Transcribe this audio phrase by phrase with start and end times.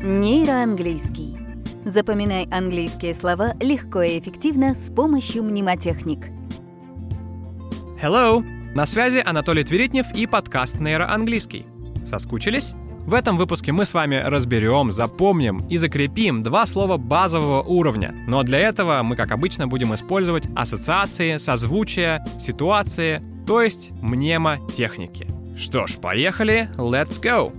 [0.00, 1.36] Нейроанглийский.
[1.84, 6.26] Запоминай английские слова легко и эффективно с помощью мнемотехник.
[8.00, 8.44] Hello!
[8.76, 11.66] На связи Анатолий Тверитнев и подкаст «Нейроанглийский».
[12.06, 12.74] Соскучились?
[13.06, 18.14] В этом выпуске мы с вами разберем, запомним и закрепим два слова базового уровня.
[18.28, 25.26] Но для этого мы, как обычно, будем использовать ассоциации, созвучия, ситуации, то есть мнемотехники.
[25.56, 27.52] Что ж, поехали, let's go!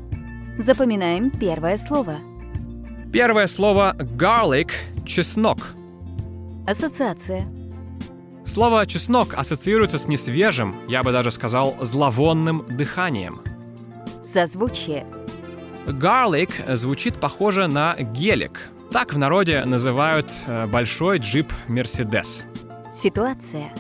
[0.58, 2.29] Запоминаем первое слово.
[3.12, 4.72] Первое слово garlic–
[5.06, 5.58] чеснок.
[6.68, 7.48] Ассоциация.
[8.46, 13.42] Слово «чеснок» ассоциируется с несвежим, я бы даже сказал, зловонным дыханием.
[14.24, 15.08] Созвучие.
[15.88, 18.70] Garlic звучит похоже на гелик.
[18.92, 22.46] Так в народе называют э, большой джип Mercedes.
[22.92, 23.72] Ситуация.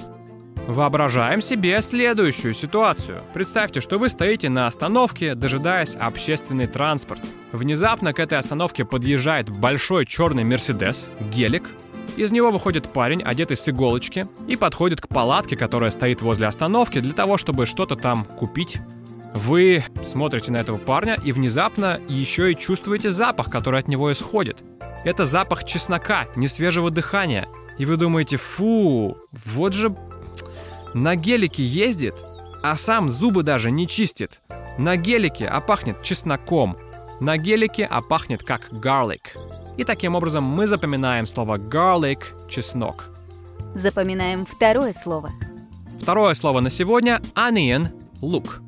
[0.69, 3.23] Воображаем себе следующую ситуацию.
[3.33, 7.23] Представьте, что вы стоите на остановке, дожидаясь общественный транспорт.
[7.51, 11.63] Внезапно к этой остановке подъезжает большой черный Мерседес, гелик.
[12.17, 16.99] Из него выходит парень, одетый с иголочки, и подходит к палатке, которая стоит возле остановки,
[16.99, 18.77] для того, чтобы что-то там купить.
[19.33, 24.63] Вы смотрите на этого парня и внезапно еще и чувствуете запах, который от него исходит.
[25.03, 27.47] Это запах чеснока, несвежего дыхания.
[27.79, 29.95] И вы думаете, фу, вот же
[30.93, 32.15] на гелике ездит,
[32.63, 34.41] а сам зубы даже не чистит.
[34.77, 36.77] На гелике, а пахнет чесноком.
[37.19, 39.37] На гелике, а пахнет как garlic.
[39.77, 43.09] И таким образом мы запоминаем слово garlic– чеснок.
[43.73, 45.31] Запоминаем второе слово.
[46.01, 47.87] Второе слово на сегодня– onion–
[48.21, 48.61] лук.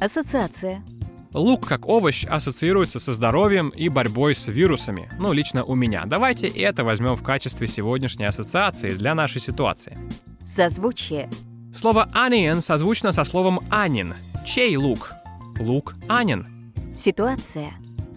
[0.00, 0.84] Ассоциация.
[1.32, 5.10] Лук как овощ ассоциируется со здоровьем и борьбой с вирусами.
[5.18, 6.04] Ну, лично у меня.
[6.06, 9.98] Давайте это возьмем в качестве сегодняшней ассоциации для нашей ситуации.
[10.44, 11.28] Созвучие.
[11.74, 14.14] Слово onion созвучно со словом анин.
[14.46, 15.12] Чей лук?
[15.58, 16.46] Лук анин.
[16.92, 17.72] Ситуация.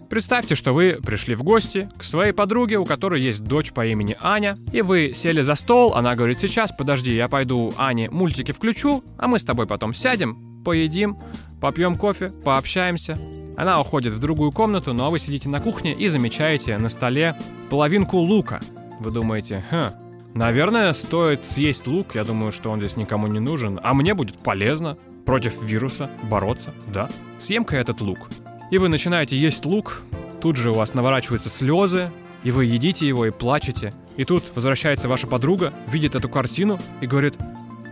[0.08, 4.16] Представьте, что вы пришли в гости к своей подруге, у которой есть дочь по имени
[4.20, 9.04] Аня, и вы сели за стол, она говорит, сейчас, подожди, я пойду Ане мультики включу,
[9.18, 11.18] а мы с тобой потом сядем, поедим,
[11.60, 13.18] попьем кофе, пообщаемся.
[13.56, 17.36] Она уходит в другую комнату, ну а вы сидите на кухне и замечаете на столе
[17.68, 18.60] половинку лука.
[19.00, 23.80] Вы думаете, хм, Наверное, стоит съесть лук, я думаю, что он здесь никому не нужен,
[23.82, 27.08] а мне будет полезно против вируса бороться, да?
[27.38, 28.30] Съем-ка этот лук.
[28.70, 30.02] И вы начинаете есть лук,
[30.40, 32.10] тут же у вас наворачиваются слезы,
[32.44, 33.92] и вы едите его и плачете.
[34.16, 37.36] И тут возвращается ваша подруга, видит эту картину и говорит,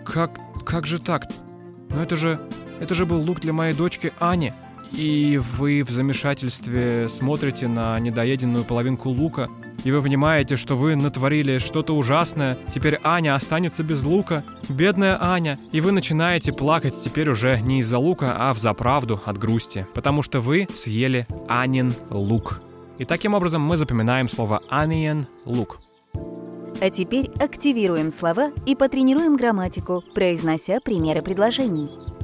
[0.04, 1.26] как, как же так?
[1.90, 2.40] Но это же,
[2.80, 4.52] это же был лук для моей дочки Ани.
[4.92, 9.48] И вы в замешательстве смотрите на недоеденную половинку лука,
[9.84, 15.58] и вы понимаете, что вы натворили что-то ужасное, теперь Аня останется без лука, бедная Аня,
[15.72, 20.22] и вы начинаете плакать теперь уже не из-за лука, а в заправду от грусти, потому
[20.22, 22.60] что вы съели Анин лук.
[22.98, 25.80] И таким образом мы запоминаем слово onion– лук.
[26.80, 32.15] А теперь активируем слова и потренируем грамматику, произнося примеры предложений.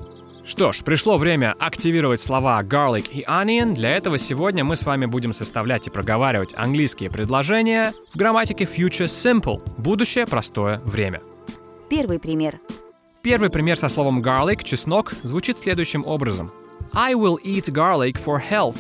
[0.45, 3.75] Что ж, пришло время активировать слова garlic и onion.
[3.75, 9.07] Для этого сегодня мы с вами будем составлять и проговаривать английские предложения в грамматике future
[9.07, 11.23] simple– будущее простое время.
[11.89, 12.61] Первый пример.
[13.23, 16.51] Первый пример со словом garlic– чеснок звучит следующим образом.
[16.93, 18.79] I will eat garlic for health.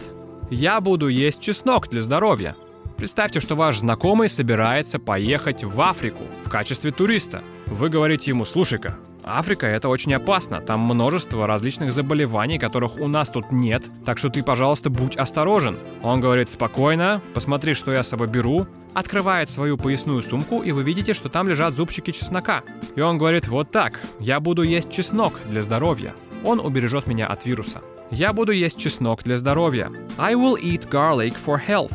[0.50, 2.56] Я буду есть чеснок для здоровья.
[2.96, 7.42] Представьте, что ваш знакомый собирается поехать в Африку в качестве туриста.
[7.66, 13.30] Вы говорите ему, слушай-ка, Африка это очень опасно, там множество различных заболеваний, которых у нас
[13.30, 15.78] тут нет, так что ты, пожалуйста, будь осторожен.
[16.02, 20.82] Он говорит спокойно, посмотри, что я с собой беру, открывает свою поясную сумку, и вы
[20.82, 22.62] видите, что там лежат зубчики чеснока.
[22.96, 26.14] И он говорит вот так, я буду есть чеснок для здоровья.
[26.44, 27.80] Он убережет меня от вируса.
[28.10, 29.90] Я буду есть чеснок для здоровья.
[30.18, 31.94] I will eat garlic for health.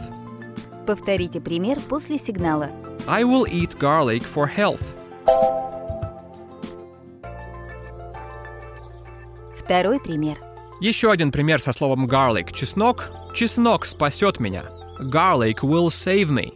[0.88, 2.70] Повторите пример после сигнала.
[3.06, 4.97] I will eat garlic for health.
[9.68, 10.38] Второй пример.
[10.80, 13.12] Еще один пример со словом garlic– чеснок.
[13.34, 14.64] Чеснок спасет меня.
[14.98, 16.54] Garlic will save me.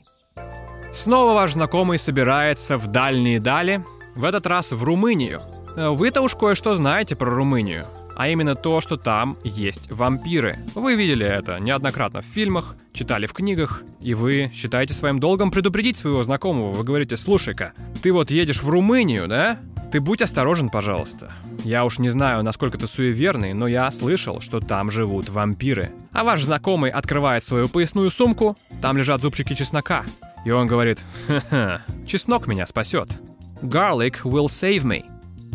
[0.93, 3.83] Снова ваш знакомый собирается в дальние дали,
[4.15, 5.41] в этот раз в Румынию.
[5.75, 7.85] Вы-то уж кое-что знаете про Румынию
[8.21, 10.59] а именно то, что там есть вампиры.
[10.75, 15.97] Вы видели это неоднократно в фильмах, читали в книгах, и вы считаете своим долгом предупредить
[15.97, 16.69] своего знакомого.
[16.71, 17.73] Вы говорите, слушай-ка,
[18.03, 19.57] ты вот едешь в Румынию, да?
[19.91, 21.33] Ты будь осторожен, пожалуйста.
[21.63, 25.91] Я уж не знаю, насколько ты суеверный, но я слышал, что там живут вампиры.
[26.11, 30.05] А ваш знакомый открывает свою поясную сумку, там лежат зубчики чеснока.
[30.45, 33.19] И он говорит, ха-ха, чеснок меня спасет.
[33.63, 35.05] Garlic will save me.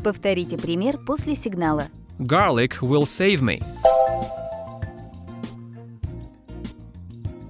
[0.03, 1.85] Повторите пример после сигнала.
[2.19, 3.63] Garlic will save me.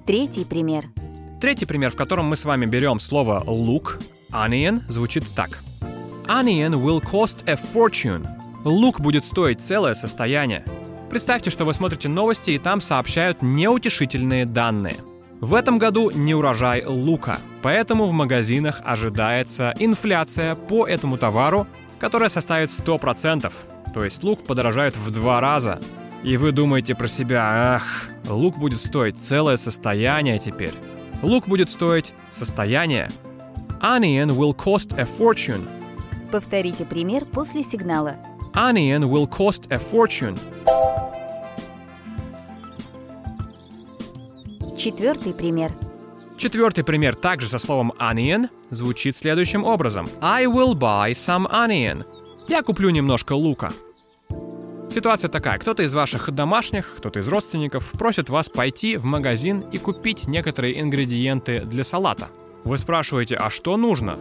[0.05, 0.85] Третий пример.
[1.39, 3.99] Третий пример, в котором мы с вами берем слово лук,
[4.31, 5.59] onion, звучит так.
[6.25, 8.27] Onion will cost a fortune.
[8.65, 10.65] Лук будет стоить целое состояние.
[11.09, 14.97] Представьте, что вы смотрите новости, и там сообщают неутешительные данные.
[15.39, 21.67] В этом году не урожай лука, поэтому в магазинах ожидается инфляция по этому товару,
[21.99, 23.53] которая составит 100%.
[23.93, 25.79] То есть лук подорожает в два раза.
[26.23, 30.73] И вы думаете про себя, ах, лук будет стоить целое состояние теперь.
[31.21, 33.09] Лук будет стоить состояние.
[33.81, 35.67] Onion will cost a fortune.
[36.31, 38.15] Повторите пример после сигнала.
[38.53, 40.37] Onion will cost a fortune.
[44.77, 45.73] Четвертый пример.
[46.37, 50.07] Четвертый пример также со словом onion звучит следующим образом.
[50.21, 52.05] I will buy some onion.
[52.47, 53.71] Я куплю немножко лука.
[54.89, 55.59] Ситуация такая.
[55.59, 60.79] Кто-то из ваших домашних, кто-то из родственников просит вас пойти в магазин и купить некоторые
[60.79, 62.29] ингредиенты для салата.
[62.63, 64.17] Вы спрашиваете, а что нужно?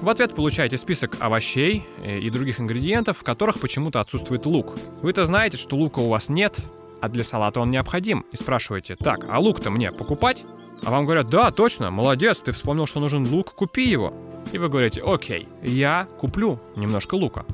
[0.00, 4.74] В ответ получаете список овощей э, и других ингредиентов, в которых почему-то отсутствует лук.
[5.02, 6.58] Вы-то знаете, что лука у вас нет,
[7.00, 8.24] а для салата он необходим.
[8.32, 10.44] И спрашиваете, так, а лук-то мне покупать?
[10.84, 14.12] А вам говорят, да, точно, молодец, ты вспомнил, что нужен лук, купи его.
[14.52, 17.44] И вы говорите, окей, я куплю немножко лука.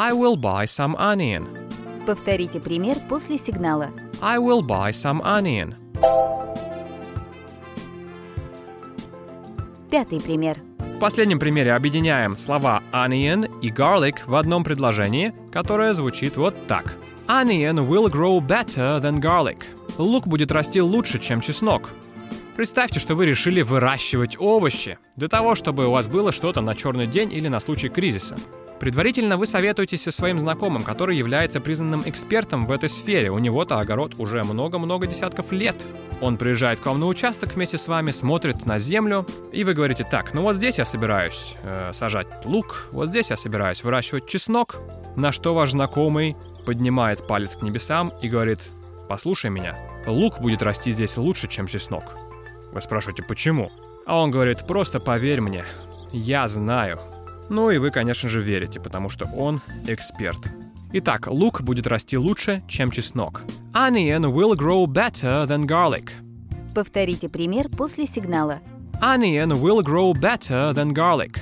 [0.00, 1.44] I will buy some onion.
[2.06, 3.90] Повторите пример после сигнала.
[4.20, 5.74] I will buy some onion.
[9.90, 10.58] Пятый пример.
[10.78, 16.94] В последнем примере объединяем слова onion и garlic в одном предложении, которое звучит вот так.
[17.26, 19.64] Onion will grow better than garlic.
[19.96, 21.90] Лук будет расти лучше, чем чеснок.
[22.54, 27.08] Представьте, что вы решили выращивать овощи для того, чтобы у вас было что-то на черный
[27.08, 28.36] день или на случай кризиса.
[28.80, 33.30] Предварительно вы советуетесь со своим знакомым, который является признанным экспертом в этой сфере.
[33.30, 35.84] У него-то огород уже много-много десятков лет.
[36.20, 40.04] Он приезжает к вам на участок вместе с вами, смотрит на землю, и вы говорите,
[40.04, 44.76] так, ну вот здесь я собираюсь э, сажать лук, вот здесь я собираюсь выращивать чеснок,
[45.16, 48.60] на что ваш знакомый поднимает палец к небесам и говорит,
[49.08, 49.76] послушай меня,
[50.06, 52.16] лук будет расти здесь лучше, чем чеснок.
[52.72, 53.72] Вы спрашиваете, почему?
[54.06, 55.64] А он говорит, просто поверь мне,
[56.12, 56.98] я знаю,
[57.48, 60.38] ну и вы, конечно же, верите, потому что он эксперт.
[60.92, 63.42] Итак, лук будет расти лучше, чем чеснок.
[63.72, 66.10] Onion will grow better than garlic.
[66.74, 68.60] Повторите пример после сигнала.
[69.02, 71.38] Onion will grow better than garlic.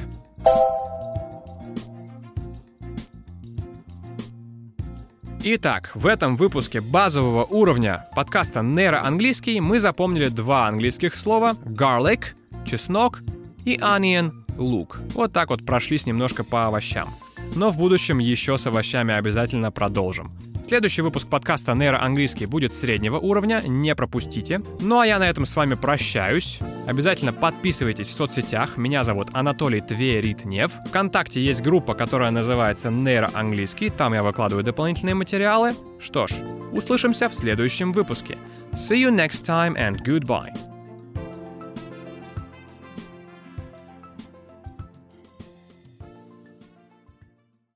[5.48, 13.20] Итак, в этом выпуске базового уровня подкаста «Нейроанглийский» мы запомнили два английских слова «garlic»— чеснок
[13.64, 15.00] и «onion» лук.
[15.14, 17.14] Вот так вот прошлись немножко по овощам.
[17.54, 20.32] Но в будущем еще с овощами обязательно продолжим.
[20.66, 24.62] Следующий выпуск подкаста «Нейроанглийский» будет среднего уровня, не пропустите.
[24.80, 26.58] Ну а я на этом с вами прощаюсь.
[26.88, 28.76] Обязательно подписывайтесь в соцсетях.
[28.76, 30.72] Меня зовут Анатолий Тверитнев.
[30.88, 33.90] Вконтакте есть группа, которая называется «Нейроанглийский».
[33.90, 35.72] Там я выкладываю дополнительные материалы.
[36.00, 36.32] Что ж,
[36.72, 38.36] услышимся в следующем выпуске.
[38.72, 40.52] See you next time and goodbye.